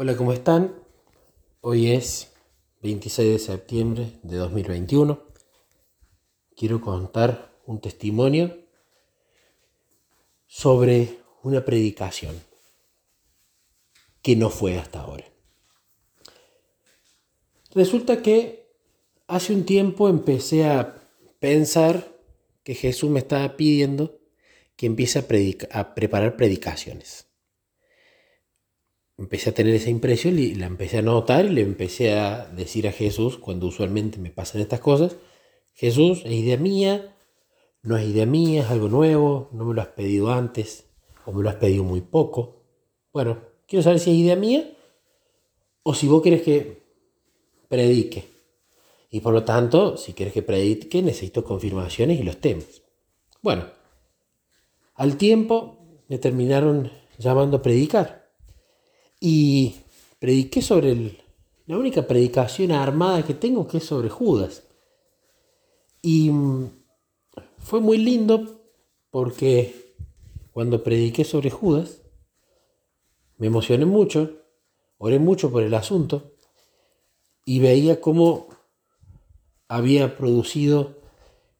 Hola, 0.00 0.16
¿cómo 0.16 0.32
están? 0.32 0.76
Hoy 1.60 1.90
es 1.90 2.30
26 2.82 3.32
de 3.32 3.38
septiembre 3.40 4.12
de 4.22 4.36
2021. 4.36 5.20
Quiero 6.56 6.80
contar 6.80 7.50
un 7.66 7.80
testimonio 7.80 8.58
sobre 10.46 11.18
una 11.42 11.64
predicación 11.64 12.40
que 14.22 14.36
no 14.36 14.50
fue 14.50 14.78
hasta 14.78 15.00
ahora. 15.00 15.24
Resulta 17.74 18.22
que 18.22 18.70
hace 19.26 19.52
un 19.52 19.64
tiempo 19.64 20.08
empecé 20.08 20.64
a 20.64 20.94
pensar 21.40 22.16
que 22.62 22.76
Jesús 22.76 23.10
me 23.10 23.18
estaba 23.18 23.56
pidiendo 23.56 24.16
que 24.76 24.86
empiece 24.86 25.18
a, 25.18 25.80
a 25.80 25.94
preparar 25.96 26.36
predicaciones 26.36 27.27
empecé 29.18 29.50
a 29.50 29.54
tener 29.54 29.74
esa 29.74 29.90
impresión 29.90 30.38
y 30.38 30.54
la 30.54 30.66
empecé 30.66 30.98
a 30.98 31.02
notar 31.02 31.44
y 31.44 31.50
le 31.50 31.62
empecé 31.62 32.12
a 32.12 32.46
decir 32.46 32.86
a 32.86 32.92
Jesús, 32.92 33.36
cuando 33.36 33.66
usualmente 33.66 34.18
me 34.18 34.30
pasan 34.30 34.60
estas 34.60 34.80
cosas, 34.80 35.16
Jesús, 35.74 36.22
es 36.24 36.32
idea 36.32 36.56
mía, 36.56 37.16
no 37.82 37.96
es 37.96 38.08
idea 38.08 38.26
mía, 38.26 38.62
es 38.62 38.70
algo 38.70 38.88
nuevo, 38.88 39.48
no 39.52 39.64
me 39.64 39.74
lo 39.74 39.82
has 39.82 39.88
pedido 39.88 40.30
antes 40.30 40.86
o 41.26 41.32
me 41.32 41.42
lo 41.42 41.50
has 41.50 41.56
pedido 41.56 41.84
muy 41.84 42.00
poco. 42.00 42.62
Bueno, 43.12 43.40
quiero 43.66 43.82
saber 43.82 43.98
si 43.98 44.10
es 44.10 44.16
idea 44.16 44.36
mía 44.36 44.70
o 45.82 45.94
si 45.94 46.06
vos 46.06 46.22
querés 46.22 46.42
que 46.42 46.82
predique. 47.68 48.24
Y 49.10 49.20
por 49.20 49.32
lo 49.32 49.44
tanto, 49.44 49.96
si 49.96 50.12
quieres 50.12 50.34
que 50.34 50.42
predique, 50.42 51.02
necesito 51.02 51.44
confirmaciones 51.44 52.20
y 52.20 52.22
los 52.22 52.38
temas. 52.38 52.82
Bueno, 53.42 53.66
al 54.94 55.16
tiempo 55.16 55.78
me 56.08 56.18
terminaron 56.18 56.92
llamando 57.18 57.58
a 57.58 57.62
predicar. 57.62 58.27
Y 59.20 59.76
prediqué 60.18 60.62
sobre 60.62 61.18
la 61.66 61.76
única 61.76 62.06
predicación 62.06 62.72
armada 62.72 63.24
que 63.24 63.34
tengo, 63.34 63.66
que 63.66 63.78
es 63.78 63.84
sobre 63.84 64.08
Judas. 64.08 64.64
Y 66.02 66.30
mm, 66.30 66.70
fue 67.58 67.80
muy 67.80 67.98
lindo 67.98 68.62
porque 69.10 69.94
cuando 70.52 70.82
prediqué 70.82 71.24
sobre 71.24 71.50
Judas, 71.50 72.02
me 73.36 73.46
emocioné 73.46 73.84
mucho, 73.84 74.42
oré 74.98 75.18
mucho 75.18 75.50
por 75.50 75.62
el 75.62 75.74
asunto 75.74 76.32
y 77.44 77.60
veía 77.60 78.00
cómo 78.00 78.48
había 79.68 80.16
producido 80.16 80.96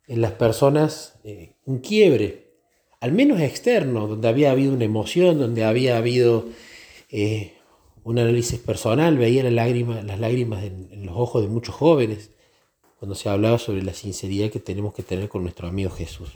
en 0.06 0.22
las 0.22 0.32
personas 0.32 1.18
eh, 1.24 1.52
un 1.66 1.78
quiebre, 1.78 2.54
al 3.00 3.12
menos 3.12 3.40
externo, 3.40 4.06
donde 4.08 4.28
había 4.28 4.50
habido 4.50 4.72
una 4.72 4.84
emoción, 4.84 5.38
donde 5.38 5.64
había 5.64 5.98
habido 5.98 6.46
eh, 7.10 7.57
un 8.04 8.18
análisis 8.18 8.58
personal, 8.58 9.16
veía 9.18 9.42
las 9.42 9.52
lágrimas, 9.52 10.64
en, 10.64 11.06
los 11.06 11.16
ojos 11.16 11.42
de 11.42 11.48
muchos 11.48 11.74
jóvenes 11.74 12.30
cuando 12.98 13.14
se 13.14 13.28
hablaba 13.28 13.58
sobre 13.58 13.82
la 13.82 13.94
sinceridad 13.94 14.50
que 14.50 14.60
tenemos 14.60 14.94
que 14.94 15.02
tener 15.02 15.28
con 15.28 15.42
nuestro 15.42 15.68
amigo 15.68 15.90
Jesús. 15.90 16.30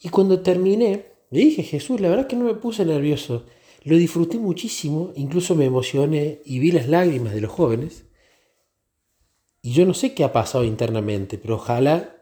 Y 0.00 0.08
cuando 0.08 0.40
terminé, 0.40 1.06
le 1.30 1.40
dije, 1.40 1.62
Jesús, 1.62 2.00
la 2.00 2.08
verdad 2.08 2.26
que 2.26 2.36
no 2.36 2.44
me 2.44 2.54
puse 2.54 2.84
nervioso, 2.84 3.44
lo 3.82 3.96
disfruté 3.96 4.38
muchísimo, 4.38 5.12
incluso 5.16 5.54
me 5.54 5.66
emocioné 5.66 6.40
y 6.44 6.58
vi 6.58 6.72
las 6.72 6.88
lágrimas 6.88 7.34
de 7.34 7.40
los 7.40 7.52
jóvenes. 7.52 8.04
Y 9.60 9.72
yo 9.72 9.84
no 9.84 9.94
sé 9.94 10.14
qué 10.14 10.24
ha 10.24 10.32
pasado 10.32 10.64
internamente, 10.64 11.36
pero 11.36 11.56
ojalá, 11.56 12.16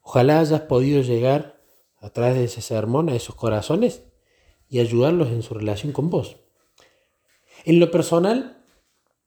ojalá 0.00 0.40
hayas 0.40 0.62
podido 0.62 1.02
llegar 1.02 1.60
a 2.00 2.10
través 2.10 2.36
de 2.36 2.44
ese 2.44 2.62
sermón 2.62 3.08
a 3.08 3.16
esos 3.16 3.34
corazones 3.34 4.02
y 4.68 4.80
ayudarlos 4.80 5.28
en 5.28 5.42
su 5.42 5.54
relación 5.54 5.92
con 5.92 6.10
vos. 6.10 6.36
En 7.66 7.80
lo 7.80 7.90
personal, 7.90 8.58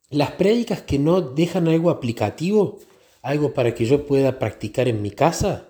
las 0.09 0.31
prédicas 0.31 0.81
que 0.81 0.97
no 0.97 1.19
dejan 1.19 1.67
algo 1.67 1.89
aplicativo, 1.89 2.79
algo 3.21 3.53
para 3.53 3.75
que 3.75 3.83
yo 3.83 4.07
pueda 4.07 4.39
practicar 4.39 4.87
en 4.87 5.01
mi 5.01 5.11
casa, 5.11 5.67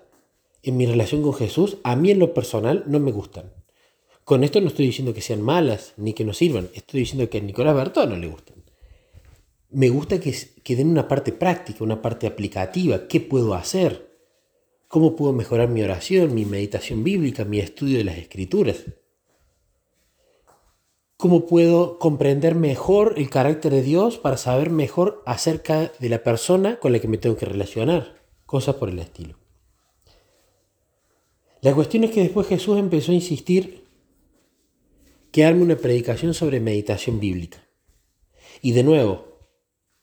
en 0.62 0.76
mi 0.76 0.86
relación 0.86 1.20
con 1.20 1.34
Jesús, 1.34 1.78
a 1.82 1.96
mí 1.96 2.12
en 2.12 2.20
lo 2.20 2.32
personal 2.32 2.84
no 2.86 3.00
me 3.00 3.10
gustan. 3.10 3.52
Con 4.22 4.44
esto 4.44 4.60
no 4.60 4.68
estoy 4.68 4.86
diciendo 4.86 5.12
que 5.12 5.20
sean 5.20 5.42
malas 5.42 5.94
ni 5.96 6.12
que 6.12 6.24
no 6.24 6.32
sirvan, 6.32 6.68
estoy 6.72 7.00
diciendo 7.00 7.28
que 7.28 7.38
a 7.38 7.40
Nicolás 7.40 7.74
Bertó 7.74 8.06
no 8.06 8.16
le 8.16 8.28
gustan. 8.28 8.62
Me 9.70 9.88
gusta 9.88 10.20
que, 10.20 10.32
que 10.62 10.76
den 10.76 10.90
una 10.90 11.08
parte 11.08 11.32
práctica, 11.32 11.82
una 11.82 12.00
parte 12.00 12.28
aplicativa. 12.28 13.08
¿Qué 13.08 13.18
puedo 13.20 13.54
hacer? 13.54 14.16
¿Cómo 14.86 15.16
puedo 15.16 15.32
mejorar 15.32 15.68
mi 15.68 15.82
oración, 15.82 16.34
mi 16.34 16.44
meditación 16.44 17.02
bíblica, 17.02 17.44
mi 17.44 17.58
estudio 17.58 17.98
de 17.98 18.04
las 18.04 18.18
escrituras? 18.18 18.84
Cómo 21.20 21.46
puedo 21.46 21.98
comprender 21.98 22.54
mejor 22.54 23.14
el 23.18 23.28
carácter 23.28 23.72
de 23.72 23.82
Dios 23.82 24.18
para 24.18 24.38
saber 24.38 24.70
mejor 24.70 25.22
acerca 25.26 25.92
de 26.00 26.08
la 26.08 26.24
persona 26.24 26.80
con 26.80 26.92
la 26.92 26.98
que 26.98 27.08
me 27.08 27.18
tengo 27.18 27.36
que 27.36 27.44
relacionar, 27.44 28.16
cosas 28.46 28.76
por 28.76 28.88
el 28.88 28.98
estilo. 28.98 29.38
La 31.60 31.74
cuestión 31.74 32.04
es 32.04 32.10
que 32.10 32.22
después 32.22 32.46
Jesús 32.46 32.78
empezó 32.78 33.12
a 33.12 33.16
insistir 33.16 33.84
que 35.30 35.44
arme 35.44 35.62
una 35.62 35.76
predicación 35.76 36.32
sobre 36.32 36.58
meditación 36.58 37.20
bíblica. 37.20 37.68
Y 38.62 38.72
de 38.72 38.82
nuevo, 38.82 39.26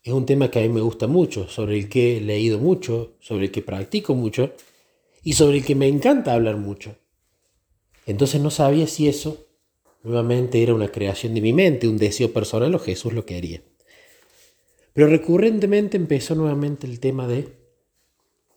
es 0.04 0.14
un 0.14 0.28
tema 0.28 0.52
que 0.52 0.60
a 0.60 0.62
mí 0.62 0.70
me 0.70 0.82
gusta 0.82 1.08
mucho, 1.08 1.50
sobre 1.50 1.80
el 1.80 1.90
que 1.90 2.18
he 2.18 2.22
leído 2.22 2.60
mucho, 2.60 3.16
sobre 3.20 3.46
el 3.46 3.52
que 3.52 3.64
practico 3.64 4.14
mucho 4.14 4.52
y 5.24 5.34
sobre 5.34 5.58
el 5.58 5.66
que 5.66 5.74
me 5.74 5.88
encanta 5.88 6.34
hablar 6.34 6.58
mucho. 6.58 6.96
Entonces 8.06 8.40
no 8.40 8.52
sabía 8.52 8.86
si 8.86 9.08
eso 9.08 9.47
Nuevamente 10.04 10.62
era 10.62 10.74
una 10.74 10.90
creación 10.90 11.34
de 11.34 11.42
mi 11.42 11.54
mente, 11.54 11.88
un 11.88 11.98
deseo 11.98 12.32
personal 12.32 12.74
o 12.76 12.80
Jesús 12.80 13.14
lo 13.14 13.26
quería. 13.26 13.62
Pero 14.94 15.08
recurrentemente 15.08 15.98
empezó 15.98 16.36
nuevamente 16.36 16.88
el 16.88 17.00
tema 17.00 17.28
de 17.28 17.50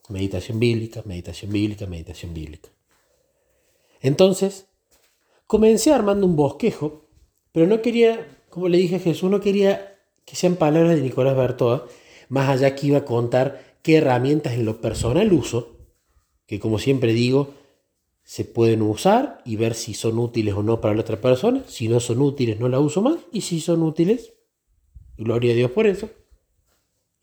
meditación 0.08 0.58
bíblica, 0.58 1.02
meditación 1.04 1.52
bíblica, 1.52 1.86
meditación 1.86 2.34
bíblica. 2.34 2.70
Entonces, 4.00 4.66
comencé 5.46 5.92
armando 5.92 6.26
un 6.26 6.36
bosquejo, 6.36 7.06
pero 7.52 7.66
no 7.66 7.82
quería, 7.82 8.38
como 8.48 8.68
le 8.68 8.78
dije 8.78 8.96
a 8.96 9.00
Jesús, 9.00 9.30
no 9.30 9.40
quería 9.40 9.98
que 10.24 10.36
sean 10.36 10.56
palabras 10.56 10.96
de 10.96 11.02
Nicolás 11.02 11.36
Bertoa, 11.36 11.86
más 12.28 12.48
allá 12.48 12.74
que 12.74 12.86
iba 12.86 12.98
a 12.98 13.04
contar 13.04 13.76
qué 13.82 13.96
herramientas 13.96 14.54
en 14.54 14.64
lo 14.64 14.80
personal 14.80 15.32
uso, 15.32 15.76
que 16.46 16.60
como 16.60 16.78
siempre 16.78 17.12
digo, 17.12 17.54
se 18.30 18.44
pueden 18.44 18.80
usar 18.82 19.42
y 19.44 19.56
ver 19.56 19.74
si 19.74 19.92
son 19.92 20.16
útiles 20.20 20.54
o 20.54 20.62
no 20.62 20.80
para 20.80 20.94
la 20.94 21.00
otra 21.00 21.20
persona. 21.20 21.64
Si 21.66 21.88
no 21.88 21.98
son 21.98 22.20
útiles, 22.20 22.60
no 22.60 22.68
la 22.68 22.78
uso 22.78 23.02
más. 23.02 23.18
Y 23.32 23.40
si 23.40 23.60
son 23.60 23.82
útiles, 23.82 24.34
gloria 25.16 25.52
a 25.52 25.56
Dios 25.56 25.72
por 25.72 25.88
eso. 25.88 26.08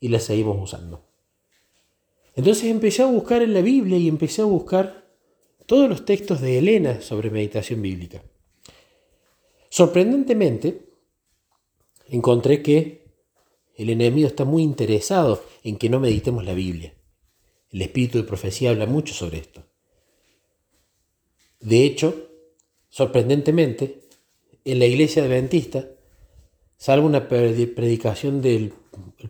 Y 0.00 0.08
la 0.08 0.20
seguimos 0.20 0.62
usando. 0.62 1.08
Entonces 2.34 2.64
empecé 2.64 3.00
a 3.00 3.06
buscar 3.06 3.40
en 3.40 3.54
la 3.54 3.62
Biblia 3.62 3.96
y 3.96 4.06
empecé 4.06 4.42
a 4.42 4.44
buscar 4.44 5.10
todos 5.64 5.88
los 5.88 6.04
textos 6.04 6.42
de 6.42 6.58
Elena 6.58 7.00
sobre 7.00 7.30
meditación 7.30 7.80
bíblica. 7.80 8.22
Sorprendentemente, 9.70 10.90
encontré 12.08 12.60
que 12.62 13.14
el 13.76 13.88
enemigo 13.88 14.28
está 14.28 14.44
muy 14.44 14.62
interesado 14.62 15.42
en 15.62 15.78
que 15.78 15.88
no 15.88 16.00
meditemos 16.00 16.44
la 16.44 16.52
Biblia. 16.52 16.92
El 17.70 17.80
espíritu 17.80 18.18
de 18.18 18.24
profecía 18.24 18.68
habla 18.68 18.84
mucho 18.84 19.14
sobre 19.14 19.38
esto. 19.38 19.67
De 21.68 21.84
hecho, 21.84 22.30
sorprendentemente, 22.88 24.00
en 24.64 24.78
la 24.78 24.86
iglesia 24.86 25.22
adventista, 25.22 25.86
salvo 26.78 27.06
una 27.06 27.28
predicación 27.28 28.40
del 28.40 28.72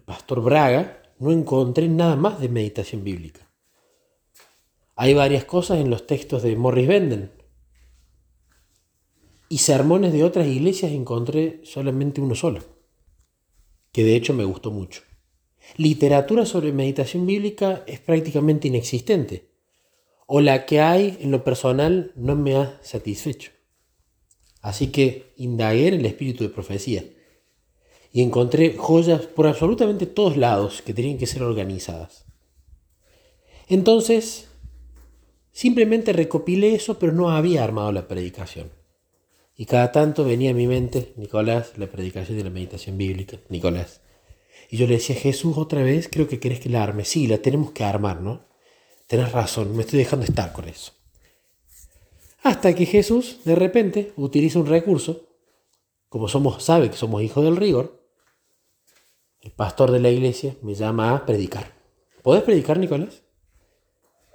pastor 0.05 0.41
Braga, 0.41 1.03
no 1.19 1.33
encontré 1.33 1.89
nada 1.89 2.15
más 2.15 2.39
de 2.41 2.49
meditación 2.49 3.03
bíblica. 3.03 3.51
Hay 4.95 5.15
varias 5.15 5.47
cosas 5.47 5.81
en 5.81 5.91
los 5.91 6.07
textos 6.07 6.45
de 6.45 6.55
Morris 6.55 6.87
Benden. 6.87 7.33
Y 9.49 9.59
sermones 9.59 10.13
de 10.13 10.23
otras 10.23 10.47
iglesias 10.47 10.93
encontré 10.93 11.61
solamente 11.65 12.21
uno 12.21 12.37
solo, 12.37 12.61
que 13.91 14.05
de 14.05 14.15
hecho 14.15 14.33
me 14.33 14.45
gustó 14.45 14.71
mucho. 14.71 15.03
Literatura 15.77 16.47
sobre 16.47 16.71
meditación 16.71 17.27
bíblica 17.27 17.83
es 17.89 17.99
prácticamente 17.99 18.69
inexistente 18.69 19.48
o 20.31 20.43
la 20.43 20.67
que 20.67 20.83
hay 20.83 21.17
en 21.23 21.31
lo 21.31 21.43
personal 21.43 22.13
no 22.15 22.37
me 22.37 22.55
ha 22.55 22.79
satisfecho. 22.83 23.51
Así 24.61 24.89
que 24.89 25.33
indagué 25.39 25.89
en 25.89 25.95
el 25.95 26.05
espíritu 26.05 26.45
de 26.45 26.51
profecía 26.51 27.03
y 28.13 28.21
encontré 28.21 28.77
joyas 28.77 29.23
por 29.23 29.47
absolutamente 29.47 30.05
todos 30.05 30.37
lados 30.37 30.83
que 30.83 30.93
tenían 30.93 31.17
que 31.17 31.27
ser 31.27 31.43
organizadas. 31.43 32.27
Entonces, 33.69 34.49
simplemente 35.51 36.13
recopilé 36.13 36.75
eso, 36.75 36.99
pero 36.99 37.13
no 37.13 37.31
había 37.31 37.65
armado 37.65 37.91
la 37.91 38.07
predicación. 38.07 38.71
Y 39.57 39.65
cada 39.65 39.93
tanto 39.93 40.25
venía 40.25 40.51
a 40.51 40.55
mi 40.55 40.67
mente, 40.67 41.15
Nicolás, 41.17 41.73
la 41.79 41.87
predicación 41.87 42.37
de 42.37 42.45
la 42.45 42.51
meditación 42.51 42.99
bíblica, 42.99 43.39
Nicolás. 43.49 44.03
Y 44.69 44.77
yo 44.77 44.87
le 44.87 44.97
decía, 44.97 45.17
Jesús, 45.17 45.57
otra 45.57 45.83
vez, 45.83 46.07
creo 46.13 46.29
que 46.29 46.39
querés 46.39 46.61
que 46.61 46.69
la 46.69 46.83
arme. 46.83 47.07
Sí, 47.07 47.27
la 47.27 47.39
tenemos 47.39 47.71
que 47.71 47.85
armar, 47.85 48.21
¿no? 48.21 48.48
Tenés 49.09 49.33
razón, 49.33 49.75
me 49.77 49.83
estoy 49.83 49.99
dejando 49.99 50.25
estar 50.25 50.53
con 50.53 50.69
eso. 50.69 50.93
Hasta 52.45 52.75
que 52.75 52.87
Jesús 52.87 53.41
de 53.45 53.57
repente 53.57 54.13
utiliza 54.17 54.61
un 54.61 54.67
recurso 54.67 55.29
como 56.09 56.29
somos, 56.29 56.63
sabe 56.63 56.91
que 56.91 56.97
somos 56.97 57.23
hijos 57.23 57.45
del 57.45 57.57
rigor, 57.57 58.03
el 59.41 59.53
pastor 59.53 59.91
de 59.91 60.01
la 60.01 60.11
iglesia 60.11 60.57
me 60.63 60.75
llama 60.75 61.15
a 61.15 61.27
predicar. 61.27 61.73
¿Podés 62.23 62.43
predicar, 62.43 62.79
Nicolás? 62.79 63.23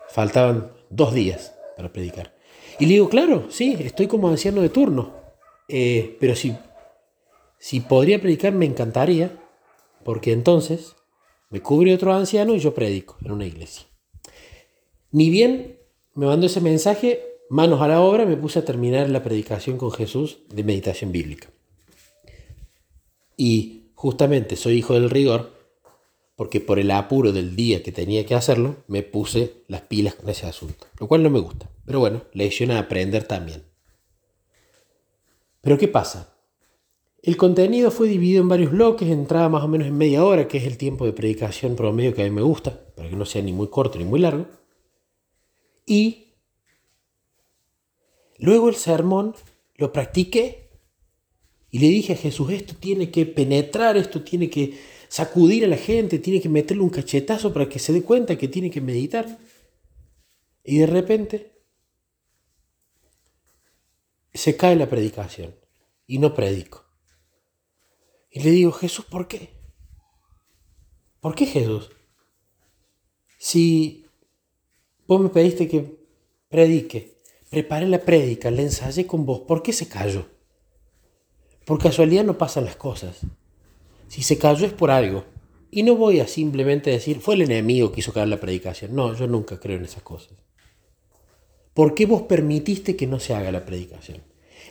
Faltaban 0.10 0.72
dos 0.90 1.14
días 1.14 1.56
para 1.76 1.92
predicar. 1.92 2.36
Y 2.80 2.86
le 2.86 2.94
digo, 2.94 3.10
claro, 3.10 3.48
sí, 3.50 3.76
estoy 3.80 4.08
como 4.08 4.30
anciano 4.30 4.62
de 4.62 4.70
turno, 4.70 5.14
eh, 5.68 6.18
pero 6.20 6.36
si, 6.36 6.56
si 7.60 7.80
podría 7.80 8.20
predicar 8.20 8.54
me 8.54 8.66
encantaría, 8.66 9.40
porque 10.04 10.32
entonces 10.32 10.96
me 11.50 11.62
cubre 11.62 11.94
otro 11.94 12.14
anciano 12.14 12.54
y 12.54 12.60
yo 12.60 12.74
predico 12.74 13.18
en 13.24 13.32
una 13.32 13.46
iglesia. 13.46 13.86
Ni 15.14 15.30
bien 15.30 15.78
me 16.16 16.26
mandó 16.26 16.48
ese 16.48 16.60
mensaje, 16.60 17.22
manos 17.48 17.82
a 17.82 17.88
la 17.88 18.02
obra, 18.02 18.26
me 18.26 18.36
puse 18.36 18.58
a 18.58 18.66
terminar 18.66 19.12
la 19.12 19.24
predicación 19.24 19.78
con 19.78 19.92
Jesús 19.92 20.40
de 20.50 20.64
meditación 20.64 21.12
bíblica. 21.12 21.50
Y 23.38 23.92
justamente 23.94 24.56
soy 24.56 24.74
hijo 24.74 24.96
del 24.96 25.12
rigor, 25.12 25.54
porque 26.36 26.62
por 26.62 26.80
el 26.80 26.90
apuro 26.90 27.32
del 27.32 27.56
día 27.56 27.84
que 27.84 27.92
tenía 27.92 28.26
que 28.26 28.34
hacerlo, 28.34 28.78
me 28.88 29.04
puse 29.04 29.54
las 29.68 29.82
pilas 29.82 30.16
con 30.16 30.30
ese 30.30 30.48
asunto, 30.48 30.88
lo 31.00 31.08
cual 31.08 31.22
no 31.22 31.30
me 31.30 31.40
gusta. 31.40 31.70
Pero 31.86 32.00
bueno, 32.00 32.24
lección 32.34 32.72
a 32.72 32.80
aprender 32.80 33.26
también. 33.26 33.62
Pero 35.62 35.78
¿qué 35.78 35.88
pasa? 35.88 36.36
El 37.22 37.38
contenido 37.38 37.92
fue 37.92 38.08
dividido 38.08 38.42
en 38.42 38.50
varios 38.50 38.72
bloques, 38.72 39.08
entraba 39.10 39.48
más 39.48 39.64
o 39.64 39.68
menos 39.68 39.88
en 39.88 39.96
media 39.96 40.26
hora, 40.26 40.48
que 40.48 40.58
es 40.58 40.66
el 40.66 40.78
tiempo 40.78 41.06
de 41.06 41.14
predicación 41.14 41.76
promedio 41.76 42.16
que 42.16 42.24
a 42.24 42.26
mí 42.26 42.32
me 42.32 42.42
gusta, 42.42 42.80
para 42.96 43.10
que 43.10 43.16
no 43.16 43.26
sea 43.26 43.44
ni 43.44 43.54
muy 43.54 43.68
corto 43.68 44.00
ni 44.00 44.06
muy 44.06 44.20
largo. 44.20 44.48
Y 45.86 46.34
luego 48.38 48.70
el 48.70 48.76
sermón 48.76 49.36
lo 49.76 49.92
practiqué 49.92 50.70
y 51.70 51.80
le 51.80 51.88
dije 51.88 52.14
a 52.14 52.18
Jesús, 52.18 52.52
esto 52.52 52.76
tiene 52.76 53.10
que 53.10 53.26
penetrar, 53.26 53.98
esto 53.98 54.24
tiene 54.24 54.50
que 54.50 54.80
sacudir 55.10 55.66
a 55.66 55.68
la 55.68 55.78
gente, 55.78 56.20
tiene 56.20 56.40
que 56.40 56.50
meterle 56.50 56.84
un 56.84 56.90
cachetazo 56.90 57.52
para 57.52 57.68
que 57.68 57.80
se 57.80 57.94
dé 57.94 58.04
cuenta 58.04 58.38
que 58.38 58.48
tiene 58.48 58.70
que 58.70 58.82
meditar. 58.82 59.40
Y 60.64 60.78
de 60.78 60.86
repente 60.86 61.64
se 64.34 64.56
cae 64.56 64.76
la 64.76 64.90
predicación 64.90 65.56
y 66.08 66.20
no 66.20 66.34
predico. 66.34 66.86
Y 68.30 68.42
le 68.42 68.52
digo, 68.52 68.72
Jesús, 68.72 69.06
¿por 69.06 69.28
qué? 69.28 69.50
¿Por 71.20 71.36
qué 71.36 71.46
Jesús? 71.46 71.90
Si 73.38 74.03
vos 75.14 75.22
me 75.22 75.30
pediste 75.30 75.68
que 75.68 75.98
predique, 76.50 77.22
preparé 77.50 77.88
la 77.88 78.00
prédica, 78.00 78.52
la 78.52 78.62
ensayé 78.62 79.08
con 79.08 79.26
vos, 79.26 79.42
¿por 79.42 79.64
qué 79.64 79.74
se 79.74 79.88
cayó? 79.88 80.26
Por 81.66 81.82
casualidad 81.82 82.24
no 82.24 82.38
pasan 82.38 82.66
las 82.66 82.76
cosas. 82.76 83.22
Si 84.08 84.22
se 84.22 84.38
cayó 84.38 84.66
es 84.66 84.74
por 84.74 84.92
algo. 84.92 85.24
Y 85.72 85.84
no 85.84 85.96
voy 85.96 86.20
a 86.20 86.28
simplemente 86.28 86.92
decir, 86.92 87.20
fue 87.20 87.36
el 87.36 87.44
enemigo 87.44 87.92
que 87.92 88.02
hizo 88.02 88.14
caer 88.14 88.28
la 88.28 88.40
predicación. 88.40 88.94
No, 88.94 89.16
yo 89.16 89.28
nunca 89.28 89.60
creo 89.60 89.78
en 89.78 89.86
esas 89.86 90.04
cosas. 90.04 90.34
¿Por 91.74 91.96
qué 91.96 92.06
vos 92.06 92.24
permitiste 92.24 92.96
que 92.96 93.08
no 93.08 93.20
se 93.20 93.34
haga 93.34 93.52
la 93.52 93.66
predicación? 93.66 94.22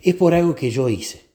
Es 0.02 0.14
por 0.14 0.34
algo 0.34 0.54
que 0.54 0.70
yo 0.70 0.88
hice 0.88 1.32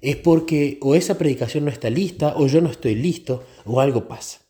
es 0.00 0.16
porque 0.16 0.78
o 0.80 0.94
esa 0.94 1.18
predicación 1.18 1.64
no 1.64 1.70
está 1.70 1.90
lista, 1.90 2.34
o 2.36 2.46
yo 2.46 2.60
no 2.60 2.70
estoy 2.70 2.94
listo, 2.94 3.44
o 3.64 3.80
algo 3.80 4.08
pasa. 4.08 4.40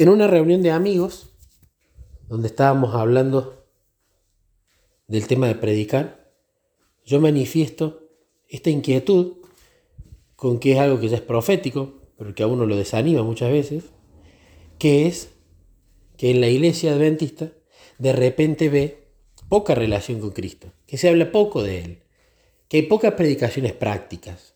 En 0.00 0.08
una 0.08 0.26
reunión 0.28 0.62
de 0.62 0.70
amigos, 0.70 1.28
donde 2.26 2.48
estábamos 2.48 2.94
hablando 2.94 3.66
del 5.08 5.26
tema 5.26 5.46
de 5.46 5.56
predicar, 5.56 6.32
yo 7.04 7.20
manifiesto 7.20 8.08
esta 8.48 8.70
inquietud 8.70 9.34
con 10.36 10.58
que 10.58 10.72
es 10.72 10.78
algo 10.78 11.00
que 11.00 11.10
ya 11.10 11.16
es 11.16 11.22
profético, 11.22 12.00
pero 12.16 12.34
que 12.34 12.42
a 12.42 12.46
uno 12.46 12.64
lo 12.64 12.78
desanima 12.78 13.22
muchas 13.22 13.52
veces, 13.52 13.90
que 14.78 15.06
es 15.06 15.32
que 16.16 16.30
en 16.30 16.40
la 16.40 16.48
iglesia 16.48 16.94
adventista 16.94 17.52
de 17.98 18.14
repente 18.14 18.70
ve 18.70 19.06
poca 19.50 19.74
relación 19.74 20.20
con 20.20 20.30
Cristo, 20.30 20.72
que 20.86 20.96
se 20.96 21.10
habla 21.10 21.30
poco 21.30 21.62
de 21.62 21.84
Él, 21.84 22.02
que 22.68 22.78
hay 22.78 22.82
pocas 22.84 23.12
predicaciones 23.12 23.74
prácticas 23.74 24.54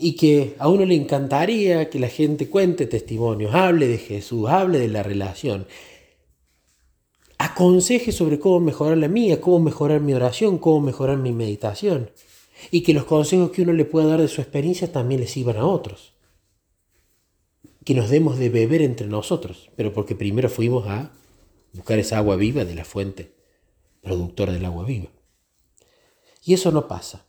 y 0.00 0.16
que 0.16 0.56
a 0.58 0.68
uno 0.68 0.86
le 0.86 0.94
encantaría 0.94 1.90
que 1.90 2.00
la 2.00 2.08
gente 2.08 2.48
cuente 2.48 2.86
testimonios, 2.86 3.54
hable 3.54 3.86
de 3.86 3.98
Jesús, 3.98 4.48
hable 4.48 4.78
de 4.78 4.88
la 4.88 5.02
relación, 5.02 5.66
aconseje 7.36 8.10
sobre 8.10 8.38
cómo 8.38 8.60
mejorar 8.60 8.96
la 8.96 9.08
mía, 9.08 9.40
cómo 9.40 9.60
mejorar 9.60 10.00
mi 10.00 10.14
oración, 10.14 10.58
cómo 10.58 10.80
mejorar 10.80 11.18
mi 11.18 11.32
meditación 11.32 12.10
y 12.70 12.82
que 12.82 12.94
los 12.94 13.04
consejos 13.04 13.50
que 13.50 13.62
uno 13.62 13.72
le 13.72 13.84
pueda 13.84 14.06
dar 14.06 14.20
de 14.20 14.28
su 14.28 14.40
experiencia 14.40 14.90
también 14.90 15.20
les 15.20 15.30
sirvan 15.30 15.56
a 15.56 15.66
otros. 15.66 16.14
Que 17.84 17.94
nos 17.94 18.10
demos 18.10 18.38
de 18.38 18.48
beber 18.50 18.82
entre 18.82 19.06
nosotros, 19.06 19.70
pero 19.76 19.92
porque 19.92 20.14
primero 20.14 20.48
fuimos 20.48 20.86
a 20.86 21.12
buscar 21.72 21.98
esa 21.98 22.18
agua 22.18 22.36
viva 22.36 22.64
de 22.64 22.74
la 22.74 22.84
fuente 22.84 23.34
productora 24.02 24.52
del 24.52 24.64
agua 24.64 24.84
viva. 24.84 25.08
Y 26.42 26.54
eso 26.54 26.72
no 26.72 26.88
pasa. 26.88 27.26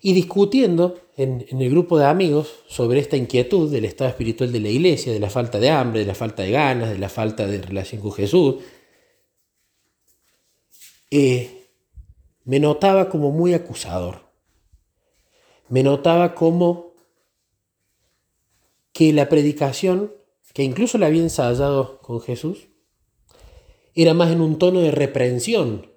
Y 0.00 0.14
discutiendo 0.14 0.98
en, 1.16 1.46
el 1.50 1.70
grupo 1.70 1.98
de 1.98 2.06
amigos 2.06 2.60
sobre 2.66 3.00
esta 3.00 3.16
inquietud 3.16 3.70
del 3.70 3.84
estado 3.84 4.08
espiritual 4.10 4.50
de 4.50 4.60
la 4.60 4.68
iglesia, 4.70 5.12
de 5.12 5.20
la 5.20 5.28
falta 5.28 5.58
de 5.58 5.70
hambre, 5.70 6.00
de 6.00 6.06
la 6.06 6.14
falta 6.14 6.42
de 6.42 6.50
ganas, 6.50 6.90
de 6.90 6.98
la 6.98 7.08
falta 7.08 7.46
de 7.46 7.60
relación 7.60 8.00
con 8.00 8.12
Jesús, 8.12 8.56
eh, 11.10 11.68
me 12.44 12.60
notaba 12.60 13.08
como 13.08 13.30
muy 13.30 13.52
acusador. 13.52 14.30
Me 15.68 15.82
notaba 15.82 16.34
como 16.34 16.94
que 18.92 19.12
la 19.12 19.28
predicación, 19.28 20.14
que 20.54 20.62
incluso 20.62 20.98
la 20.98 21.06
había 21.06 21.22
ensayado 21.22 21.98
con 22.00 22.20
Jesús, 22.20 22.68
era 23.94 24.14
más 24.14 24.30
en 24.30 24.40
un 24.40 24.58
tono 24.58 24.80
de 24.80 24.90
reprensión 24.90 25.89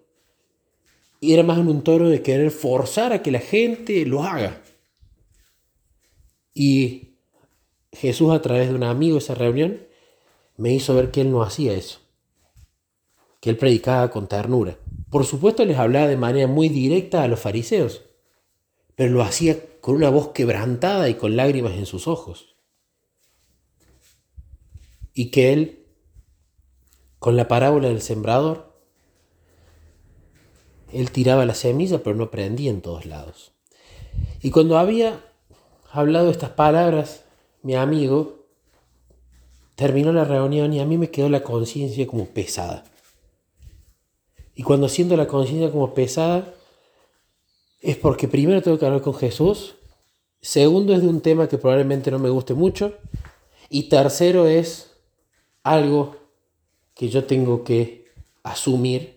y 1.24 1.34
era 1.34 1.44
más 1.44 1.58
en 1.58 1.70
un 1.70 1.84
tono 1.86 2.10
de 2.10 2.22
querer 2.22 2.52
forzar 2.52 3.14
a 3.14 3.22
que 3.22 3.32
la 3.32 3.40
gente 3.40 4.06
lo 4.06 4.24
haga. 4.24 4.62
Y 6.54 7.16
Jesús 7.94 8.34
a 8.34 8.42
través 8.42 8.68
de 8.68 8.76
un 8.76 8.84
amigo 8.84 9.20
esa 9.20 9.34
reunión 9.34 9.88
me 10.58 10.74
hizo 10.74 10.94
ver 10.94 11.12
que 11.12 11.22
él 11.22 11.32
no 11.32 11.42
hacía 11.42 11.72
eso, 11.72 12.00
que 13.40 13.50
él 13.50 13.56
predicaba 13.56 14.12
con 14.12 14.28
ternura. 14.28 14.78
Por 15.10 15.26
supuesto 15.26 15.64
les 15.64 15.78
hablaba 15.78 16.08
de 16.08 16.18
manera 16.18 16.48
muy 16.48 16.68
directa 16.68 17.24
a 17.24 17.30
los 17.30 17.40
fariseos, 17.40 18.02
pero 18.98 19.14
lo 19.14 19.22
hacía 19.22 19.58
con 19.80 19.96
una 19.96 20.10
voz 20.10 20.34
quebrantada 20.34 21.08
y 21.08 21.14
con 21.14 21.38
lágrimas 21.38 21.76
en 21.76 21.86
sus 21.86 22.10
ojos. 22.10 22.58
Y 25.14 25.32
que 25.32 25.54
él, 25.54 25.86
con 27.18 27.38
la 27.38 27.48
parábola 27.48 27.88
del 27.88 28.02
sembrador, 28.02 28.73
él 30.94 31.12
tiraba 31.12 31.46
la 31.46 31.56
semilla, 31.56 32.04
pero 32.04 32.16
no 32.16 32.32
prendía 32.32 32.70
en 32.70 32.82
todos 32.82 33.06
lados. 33.06 33.52
Y 34.42 34.52
cuando 34.52 34.78
había 34.78 35.20
hablado 35.92 36.30
estas 36.30 36.52
palabras, 36.52 37.24
mi 37.62 37.76
amigo 37.76 38.46
terminó 39.76 40.12
la 40.14 40.26
reunión 40.26 40.74
y 40.74 40.80
a 40.80 40.86
mí 40.86 40.98
me 40.98 41.10
quedó 41.10 41.30
la 41.30 41.44
conciencia 41.44 42.06
como 42.08 42.26
pesada. 42.26 42.84
Y 44.56 44.64
cuando 44.64 44.88
siento 44.88 45.18
la 45.18 45.28
conciencia 45.28 45.72
como 45.72 45.94
pesada, 45.94 46.54
es 47.82 47.98
porque 47.98 48.28
primero 48.28 48.62
tengo 48.62 48.78
que 48.78 48.86
hablar 48.86 49.02
con 49.02 49.16
Jesús, 49.16 49.76
segundo 50.42 50.94
es 50.94 51.02
de 51.02 51.08
un 51.08 51.22
tema 51.22 51.48
que 51.48 51.58
probablemente 51.58 52.12
no 52.12 52.20
me 52.20 52.30
guste 52.30 52.54
mucho, 52.54 52.94
y 53.70 53.90
tercero 53.90 54.48
es 54.48 54.92
algo 55.64 56.16
que 56.94 57.10
yo 57.10 57.24
tengo 57.26 57.64
que 57.64 58.06
asumir 58.44 59.13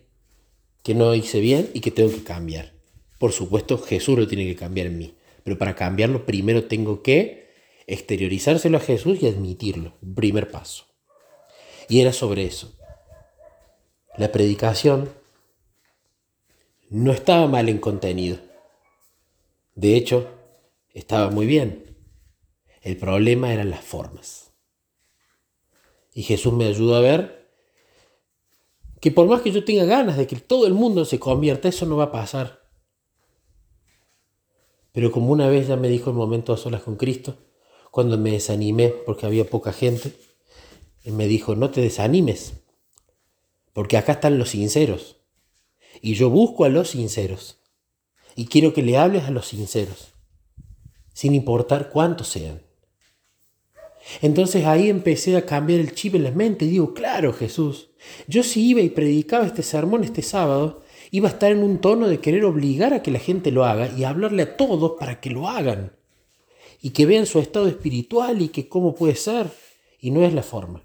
que 0.87 0.95
no 0.95 1.17
hice 1.17 1.41
bien 1.41 1.69
y 1.75 1.81
que 1.81 1.91
tengo 1.91 2.13
que 2.13 2.23
cambiar. 2.23 2.73
Por 3.19 3.33
supuesto, 3.33 3.77
Jesús 3.77 4.17
lo 4.17 4.29
tiene 4.29 4.47
que 4.47 4.55
cambiar 4.55 4.87
en 4.87 4.99
mí. 4.99 5.17
Pero 5.43 5.59
para 5.59 5.75
cambiarlo, 5.75 6.25
primero 6.25 6.67
tengo 6.67 7.03
que 7.03 7.51
exteriorizárselo 7.89 8.77
a 8.79 8.81
Jesús 8.81 9.21
y 9.21 9.27
admitirlo. 9.27 9.95
Primer 10.15 10.49
paso. 10.49 10.85
Y 11.89 12.03
era 12.03 12.13
sobre 12.13 12.45
eso. 12.45 12.73
La 14.17 14.31
predicación 14.31 15.11
no 16.89 17.11
estaba 17.11 17.49
mal 17.49 17.69
en 17.69 17.79
contenido. 17.79 18.39
De 19.75 19.97
hecho, 19.97 20.31
estaba 20.95 21.31
muy 21.31 21.47
bien. 21.47 21.97
El 22.83 22.97
problema 22.97 23.53
eran 23.53 23.71
las 23.71 23.85
formas. 23.85 24.53
Y 26.15 26.23
Jesús 26.23 26.53
me 26.53 26.67
ayudó 26.67 26.95
a 26.95 27.01
ver 27.01 27.36
que 29.01 29.11
por 29.11 29.27
más 29.27 29.43
que 29.43 29.53
yo 29.53 29.65
tenga 29.65 29.85
ganas 29.85 30.17
de 30.17 30.27
que 30.27 30.37
todo 30.37 30.67
el 30.67 30.75
mundo 30.75 31.05
se 31.05 31.19
convierta, 31.19 31.69
eso 31.69 31.87
no 31.87 31.97
va 31.97 32.05
a 32.05 32.13
pasar. 32.13 32.67
Pero 34.93 35.13
como 35.13 35.33
una 35.33 35.49
vez 35.49 35.69
ya 35.69 35.77
me 35.77 35.89
dijo 35.89 36.11
el 36.11 36.17
momento 36.17 36.53
a 36.53 36.57
solas 36.57 36.83
con 36.83 36.97
Cristo, 36.97 37.37
cuando 37.91 38.17
me 38.19 38.31
desanimé 38.33 38.89
porque 38.89 39.27
había 39.27 39.49
poca 39.49 39.73
gente, 39.73 40.13
Él 41.05 41.13
me 41.13 41.27
dijo, 41.27 41.55
no 41.55 41.71
te 41.71 41.81
desanimes, 41.83 42.55
porque 43.73 43.99
acá 43.99 44.13
están 44.13 44.39
los 44.39 44.51
sinceros. 44.51 45.17
Y 46.01 46.15
yo 46.15 46.31
busco 46.31 46.65
a 46.65 46.69
los 46.69 46.91
sinceros. 46.91 47.59
Y 48.35 48.47
quiero 48.47 48.73
que 48.73 48.83
le 48.83 48.97
hables 48.97 49.25
a 49.25 49.31
los 49.31 49.49
sinceros, 49.49 50.15
sin 51.13 51.35
importar 51.35 51.91
cuántos 51.91 52.29
sean. 52.29 52.63
Entonces 54.23 54.65
ahí 54.67 54.89
empecé 54.89 55.37
a 55.37 55.47
cambiar 55.47 55.81
el 55.81 55.95
chip 55.95 56.15
en 56.15 56.25
la 56.25 56.31
mente 56.31 56.65
y 56.65 56.71
digo, 56.71 56.95
claro 56.95 57.33
Jesús, 57.33 57.91
yo 58.27 58.43
si 58.43 58.69
iba 58.69 58.81
y 58.81 58.91
predicaba 58.91 59.47
este 59.47 59.63
sermón 59.63 60.05
este 60.05 60.23
sábado, 60.23 60.83
iba 61.11 61.29
a 61.29 61.33
estar 61.33 61.51
en 61.53 61.63
un 61.63 61.81
tono 61.81 62.09
de 62.09 62.21
querer 62.21 62.45
obligar 62.45 62.95
a 62.95 63.03
que 63.03 63.11
la 63.11 63.19
gente 63.19 63.51
lo 63.51 63.65
haga 63.65 63.89
y 63.97 64.05
hablarle 64.05 64.43
a 64.43 64.57
todos 64.57 64.93
para 64.99 65.21
que 65.21 65.31
lo 65.31 65.49
hagan 65.49 65.93
y 66.81 66.91
que 66.91 67.07
vean 67.07 67.27
su 67.27 67.39
estado 67.39 67.67
espiritual 67.69 68.43
y 68.43 68.49
que 68.49 68.69
cómo 68.69 68.95
puede 68.95 69.17
ser 69.17 69.51
y 70.01 70.11
no 70.11 70.23
es 70.23 70.33
la 70.33 70.43
forma. 70.43 70.83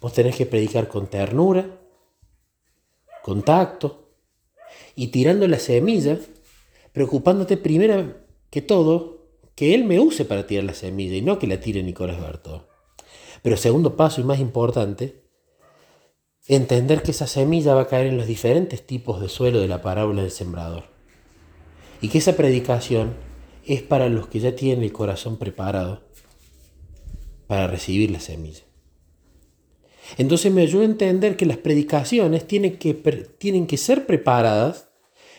Vos 0.00 0.12
tenés 0.12 0.36
que 0.36 0.46
predicar 0.46 0.88
con 0.88 1.08
ternura, 1.08 1.78
con 3.22 3.42
tacto 3.42 4.10
y 4.94 5.08
tirando 5.08 5.46
la 5.46 5.58
semilla, 5.58 6.18
preocupándote 6.92 7.56
primero 7.56 8.16
que 8.50 8.62
todo 8.62 9.17
que 9.58 9.74
Él 9.74 9.82
me 9.82 9.98
use 9.98 10.24
para 10.24 10.46
tirar 10.46 10.62
la 10.62 10.72
semilla 10.72 11.16
y 11.16 11.20
no 11.20 11.40
que 11.40 11.48
la 11.48 11.58
tire 11.58 11.82
Nicolás 11.82 12.20
Berto. 12.20 12.68
Pero 13.42 13.56
segundo 13.56 13.96
paso 13.96 14.20
y 14.20 14.24
más 14.24 14.38
importante, 14.38 15.24
entender 16.46 17.02
que 17.02 17.10
esa 17.10 17.26
semilla 17.26 17.74
va 17.74 17.82
a 17.82 17.88
caer 17.88 18.06
en 18.06 18.18
los 18.18 18.28
diferentes 18.28 18.86
tipos 18.86 19.20
de 19.20 19.28
suelo 19.28 19.58
de 19.58 19.66
la 19.66 19.82
parábola 19.82 20.22
del 20.22 20.30
sembrador. 20.30 20.84
Y 22.00 22.08
que 22.08 22.18
esa 22.18 22.36
predicación 22.36 23.14
es 23.66 23.82
para 23.82 24.08
los 24.08 24.28
que 24.28 24.38
ya 24.38 24.54
tienen 24.54 24.84
el 24.84 24.92
corazón 24.92 25.38
preparado 25.38 26.04
para 27.48 27.66
recibir 27.66 28.12
la 28.12 28.20
semilla. 28.20 28.62
Entonces 30.18 30.52
me 30.52 30.62
ayuda 30.62 30.82
a 30.82 30.86
entender 30.86 31.36
que 31.36 31.46
las 31.46 31.56
predicaciones 31.56 32.46
tienen 32.46 32.76
que, 32.78 32.94
tienen 32.94 33.66
que 33.66 33.76
ser 33.76 34.06
preparadas 34.06 34.87